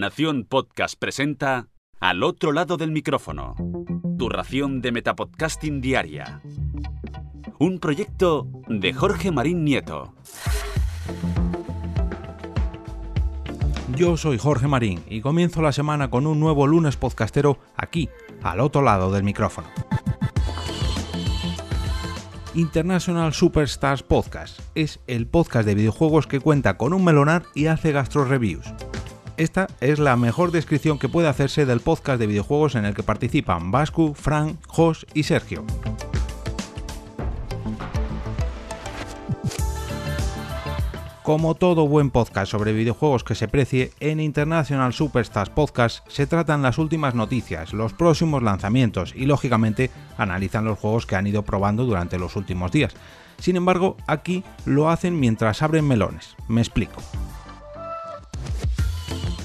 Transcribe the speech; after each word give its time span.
Nación 0.00 0.46
Podcast 0.48 0.94
presenta 0.98 1.68
Al 2.00 2.22
otro 2.22 2.52
lado 2.52 2.78
del 2.78 2.90
micrófono. 2.90 3.54
Tu 4.18 4.30
ración 4.30 4.80
de 4.80 4.92
Metapodcasting 4.92 5.82
Diaria. 5.82 6.40
Un 7.58 7.78
proyecto 7.80 8.48
de 8.66 8.94
Jorge 8.94 9.30
Marín 9.30 9.62
Nieto. 9.62 10.14
Yo 13.94 14.16
soy 14.16 14.38
Jorge 14.38 14.68
Marín 14.68 15.02
y 15.06 15.20
comienzo 15.20 15.60
la 15.60 15.72
semana 15.72 16.08
con 16.08 16.26
un 16.26 16.40
nuevo 16.40 16.66
lunes 16.66 16.96
podcastero 16.96 17.58
aquí, 17.76 18.08
al 18.42 18.60
otro 18.60 18.80
lado 18.80 19.12
del 19.12 19.22
micrófono. 19.22 19.68
International 22.54 23.34
Superstars 23.34 24.02
Podcast 24.02 24.60
es 24.74 25.00
el 25.06 25.26
podcast 25.26 25.66
de 25.66 25.74
videojuegos 25.74 26.26
que 26.26 26.40
cuenta 26.40 26.78
con 26.78 26.94
un 26.94 27.04
melonar 27.04 27.42
y 27.54 27.66
hace 27.66 27.92
gastro 27.92 28.24
reviews. 28.24 28.72
Esta 29.40 29.68
es 29.80 29.98
la 29.98 30.16
mejor 30.16 30.50
descripción 30.50 30.98
que 30.98 31.08
puede 31.08 31.26
hacerse 31.26 31.64
del 31.64 31.80
podcast 31.80 32.20
de 32.20 32.26
videojuegos 32.26 32.74
en 32.74 32.84
el 32.84 32.92
que 32.92 33.02
participan 33.02 33.70
Vascu, 33.70 34.12
Frank, 34.12 34.56
Jos 34.66 35.06
y 35.14 35.22
Sergio. 35.22 35.64
Como 41.22 41.54
todo 41.54 41.88
buen 41.88 42.10
podcast 42.10 42.52
sobre 42.52 42.74
videojuegos 42.74 43.24
que 43.24 43.34
se 43.34 43.48
precie, 43.48 43.92
en 44.00 44.20
International 44.20 44.92
Superstars 44.92 45.48
Podcast 45.48 46.06
se 46.10 46.26
tratan 46.26 46.60
las 46.60 46.76
últimas 46.76 47.14
noticias, 47.14 47.72
los 47.72 47.94
próximos 47.94 48.42
lanzamientos 48.42 49.14
y 49.16 49.24
lógicamente 49.24 49.90
analizan 50.18 50.66
los 50.66 50.78
juegos 50.78 51.06
que 51.06 51.16
han 51.16 51.26
ido 51.26 51.46
probando 51.46 51.86
durante 51.86 52.18
los 52.18 52.36
últimos 52.36 52.72
días. 52.72 52.92
Sin 53.38 53.56
embargo, 53.56 53.96
aquí 54.06 54.44
lo 54.66 54.90
hacen 54.90 55.18
mientras 55.18 55.62
abren 55.62 55.88
melones. 55.88 56.36
Me 56.46 56.60
explico. 56.60 57.00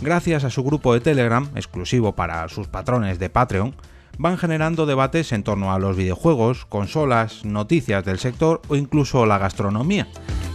Gracias 0.06 0.44
a 0.44 0.52
su 0.52 0.64
grupo 0.64 0.94
de 0.94 1.00
Telegram, 1.00 1.50
exclusivo 1.56 2.14
para 2.14 2.48
sus 2.48 2.68
patrones 2.68 3.18
de 3.18 3.32
Patreon, 3.32 3.74
van 4.20 4.38
generando 4.38 4.86
debates 4.86 5.32
en 5.32 5.42
torno 5.42 5.74
a 5.74 5.80
los 5.80 5.98
videojuegos, 5.98 6.68
consolas, 6.68 7.44
noticias 7.44 8.06
del 8.06 8.20
sector 8.20 8.62
o 8.68 8.76
incluso 8.76 9.26
la 9.26 9.40
gastronomía. 9.40 10.08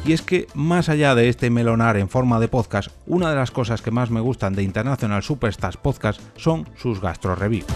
Y 0.04 0.12
es 0.12 0.22
que, 0.22 0.46
más 0.54 0.88
allá 0.88 1.16
de 1.16 1.28
este 1.28 1.50
melonar 1.50 1.96
en 1.96 2.08
forma 2.08 2.38
de 2.38 2.46
podcast, 2.46 2.90
una 3.08 3.30
de 3.30 3.34
las 3.34 3.50
cosas 3.50 3.82
que 3.82 3.90
más 3.90 4.12
me 4.12 4.20
gustan 4.20 4.54
de 4.54 4.62
International 4.62 5.20
Superstars 5.20 5.78
Podcast 5.78 6.20
son 6.36 6.68
sus 6.76 7.00
gastro 7.00 7.34
reviews. 7.34 7.66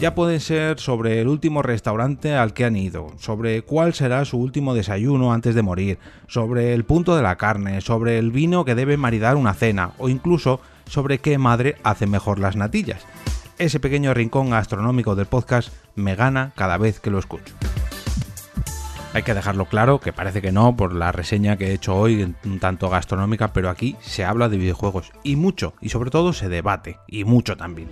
Ya 0.00 0.16
pueden 0.16 0.40
ser 0.40 0.80
sobre 0.80 1.20
el 1.20 1.28
último 1.28 1.62
restaurante 1.62 2.34
al 2.34 2.54
que 2.54 2.64
han 2.64 2.76
ido, 2.76 3.12
sobre 3.18 3.62
cuál 3.62 3.94
será 3.94 4.24
su 4.24 4.38
último 4.38 4.74
desayuno 4.74 5.32
antes 5.32 5.54
de 5.54 5.62
morir, 5.62 5.98
sobre 6.26 6.74
el 6.74 6.84
punto 6.84 7.14
de 7.14 7.22
la 7.22 7.36
carne, 7.36 7.80
sobre 7.82 8.18
el 8.18 8.32
vino 8.32 8.64
que 8.64 8.74
debe 8.74 8.96
maridar 8.96 9.36
una 9.36 9.54
cena 9.54 9.92
o 9.98 10.08
incluso 10.08 10.60
sobre 10.88 11.18
qué 11.18 11.38
madre 11.38 11.76
hace 11.84 12.06
mejor 12.06 12.38
las 12.38 12.56
natillas. 12.56 13.04
Ese 13.58 13.80
pequeño 13.80 14.14
rincón 14.14 14.50
gastronómico 14.50 15.14
del 15.14 15.26
podcast 15.26 15.72
me 15.94 16.14
gana 16.14 16.52
cada 16.54 16.78
vez 16.78 17.00
que 17.00 17.10
lo 17.10 17.18
escucho. 17.18 17.54
Hay 19.14 19.22
que 19.22 19.34
dejarlo 19.34 19.64
claro, 19.64 20.00
que 20.00 20.12
parece 20.12 20.42
que 20.42 20.52
no, 20.52 20.76
por 20.76 20.92
la 20.92 21.12
reseña 21.12 21.56
que 21.56 21.68
he 21.68 21.74
hecho 21.74 21.96
hoy, 21.96 22.22
un 22.44 22.60
tanto 22.60 22.90
gastronómica, 22.90 23.52
pero 23.52 23.70
aquí 23.70 23.96
se 24.00 24.24
habla 24.24 24.48
de 24.48 24.58
videojuegos 24.58 25.12
y 25.24 25.36
mucho, 25.36 25.74
y 25.80 25.88
sobre 25.88 26.10
todo 26.10 26.32
se 26.32 26.48
debate, 26.48 26.98
y 27.08 27.24
mucho 27.24 27.56
también. 27.56 27.88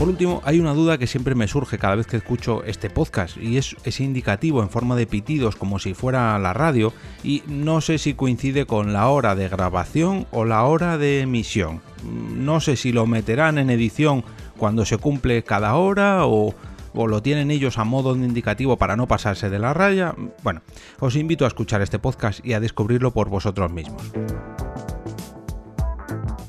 Por 0.00 0.08
último, 0.08 0.40
hay 0.46 0.58
una 0.60 0.72
duda 0.72 0.96
que 0.96 1.06
siempre 1.06 1.34
me 1.34 1.46
surge 1.46 1.76
cada 1.76 1.94
vez 1.94 2.06
que 2.06 2.16
escucho 2.16 2.64
este 2.64 2.88
podcast 2.88 3.36
y 3.36 3.58
es 3.58 4.00
indicativo 4.00 4.62
en 4.62 4.70
forma 4.70 4.96
de 4.96 5.06
pitidos 5.06 5.56
como 5.56 5.78
si 5.78 5.92
fuera 5.92 6.38
la 6.38 6.54
radio 6.54 6.94
y 7.22 7.42
no 7.46 7.82
sé 7.82 7.98
si 7.98 8.14
coincide 8.14 8.64
con 8.64 8.94
la 8.94 9.08
hora 9.08 9.34
de 9.34 9.50
grabación 9.50 10.26
o 10.30 10.46
la 10.46 10.64
hora 10.64 10.96
de 10.96 11.20
emisión. 11.20 11.82
No 12.02 12.60
sé 12.60 12.76
si 12.76 12.92
lo 12.92 13.04
meterán 13.04 13.58
en 13.58 13.68
edición 13.68 14.24
cuando 14.56 14.86
se 14.86 14.96
cumple 14.96 15.42
cada 15.42 15.74
hora 15.74 16.24
o, 16.24 16.54
o 16.94 17.06
lo 17.06 17.20
tienen 17.20 17.50
ellos 17.50 17.76
a 17.76 17.84
modo 17.84 18.14
de 18.14 18.24
indicativo 18.24 18.78
para 18.78 18.96
no 18.96 19.06
pasarse 19.06 19.50
de 19.50 19.58
la 19.58 19.74
raya. 19.74 20.14
Bueno, 20.42 20.62
os 20.98 21.14
invito 21.14 21.44
a 21.44 21.48
escuchar 21.48 21.82
este 21.82 21.98
podcast 21.98 22.42
y 22.42 22.54
a 22.54 22.60
descubrirlo 22.60 23.10
por 23.10 23.28
vosotros 23.28 23.70
mismos. 23.70 24.02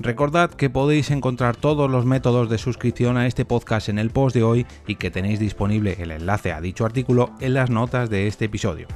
Recordad 0.03 0.50
que 0.50 0.72
podéis 0.72 1.12
encontrar 1.12 1.56
todos 1.56 1.89
los 1.89 2.06
métodos 2.06 2.50
de 2.50 2.57
suscripción 2.57 3.17
a 3.17 3.28
este 3.28 3.45
podcast 3.45 3.88
en 3.88 4.00
el 4.00 4.09
post 4.09 4.35
de 4.35 4.41
hoy 4.41 4.66
y 4.88 4.95
que 4.95 5.12
tenéis 5.12 5.39
disponible 5.39 5.95
el 6.00 6.09
enlace 6.09 6.51
a 6.51 6.59
dicho 6.59 6.85
artículo 6.85 7.34
en 7.39 7.53
las 7.53 7.69
notas 7.69 8.09
de 8.09 8.25
este 8.25 8.45
episodio. 8.45 8.88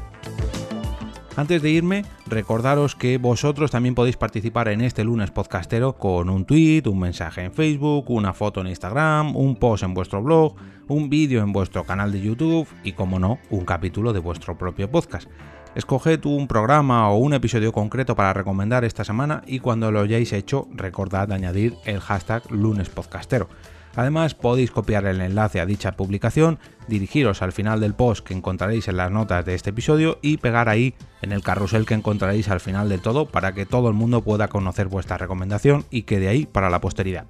Antes 1.35 1.61
de 1.61 1.69
irme, 1.69 2.05
recordaros 2.25 2.95
que 2.95 3.19
vosotros 3.19 3.69
también 3.69 3.93
podéis 3.93 4.17
participar 4.17 4.67
en 4.69 4.81
este 4.81 5.03
lunes 5.03 5.29
podcastero 5.29 5.93
con 5.93 6.27
un 6.27 6.45
tweet, 6.45 6.83
un 6.87 6.99
mensaje 6.99 7.43
en 7.43 7.53
Facebook, 7.53 8.09
una 8.09 8.33
foto 8.33 8.61
en 8.61 8.67
Instagram, 8.67 9.35
un 9.35 9.57
post 9.57 9.83
en 9.83 9.93
vuestro 9.93 10.23
blog, 10.23 10.55
un 10.87 11.09
vídeo 11.11 11.43
en 11.43 11.51
vuestro 11.51 11.83
canal 11.83 12.11
de 12.11 12.21
YouTube 12.21 12.67
y, 12.83 12.93
como 12.93 13.19
no, 13.19 13.37
un 13.51 13.63
capítulo 13.63 14.11
de 14.11 14.19
vuestro 14.19 14.57
propio 14.57 14.89
podcast. 14.89 15.29
Escoged 15.75 16.25
un 16.25 16.47
programa 16.47 17.09
o 17.09 17.17
un 17.17 17.33
episodio 17.33 17.73
concreto 17.73 18.15
para 18.15 18.31
recomendar 18.31 18.85
esta 18.85 19.03
semana 19.03 19.41
y 19.45 19.59
cuando 19.59 19.91
lo 19.91 19.99
hayáis 19.99 20.31
hecho 20.31 20.69
recordad 20.71 21.33
añadir 21.33 21.75
el 21.83 21.99
hashtag 21.99 22.49
lunespodcastero. 22.49 23.49
Además 23.97 24.35
podéis 24.35 24.71
copiar 24.71 25.05
el 25.05 25.19
enlace 25.19 25.59
a 25.59 25.65
dicha 25.65 25.97
publicación, 25.97 26.59
dirigiros 26.87 27.41
al 27.41 27.51
final 27.51 27.81
del 27.81 27.93
post 27.93 28.25
que 28.25 28.33
encontraréis 28.33 28.87
en 28.87 28.95
las 28.95 29.11
notas 29.11 29.43
de 29.43 29.53
este 29.53 29.71
episodio 29.71 30.17
y 30.21 30.37
pegar 30.37 30.69
ahí 30.69 30.95
en 31.21 31.33
el 31.33 31.43
carrusel 31.43 31.85
que 31.85 31.93
encontraréis 31.93 32.47
al 32.47 32.61
final 32.61 32.87
del 32.87 33.01
todo 33.01 33.25
para 33.25 33.53
que 33.53 33.65
todo 33.65 33.89
el 33.89 33.95
mundo 33.95 34.21
pueda 34.21 34.47
conocer 34.47 34.87
vuestra 34.87 35.17
recomendación 35.17 35.83
y 35.89 36.03
quede 36.03 36.29
ahí 36.29 36.45
para 36.45 36.69
la 36.69 36.79
posteridad. 36.79 37.25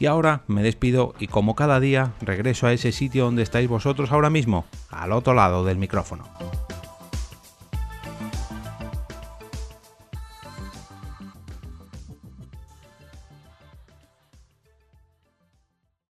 Y 0.00 0.06
ahora 0.06 0.42
me 0.48 0.64
despido 0.64 1.14
y 1.20 1.28
como 1.28 1.54
cada 1.54 1.78
día 1.78 2.12
regreso 2.22 2.66
a 2.66 2.72
ese 2.72 2.90
sitio 2.90 3.24
donde 3.24 3.42
estáis 3.44 3.68
vosotros 3.68 4.10
ahora 4.10 4.30
mismo, 4.30 4.64
al 4.90 5.12
otro 5.12 5.34
lado 5.34 5.64
del 5.64 5.78
micrófono. 5.78 6.24